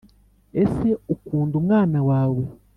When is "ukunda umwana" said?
1.13-1.99